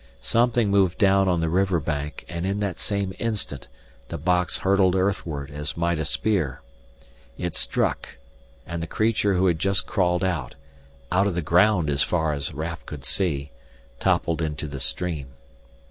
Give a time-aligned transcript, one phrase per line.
[0.19, 3.67] Something moved down on the river bank and in that same instant
[4.07, 6.61] the box hurtled earthward as might a spear.
[7.37, 8.17] It struck,
[8.65, 10.55] and the creature who had just crawled out
[11.11, 13.51] out of the ground as far as Raf could see
[13.99, 15.27] toppled into the stream.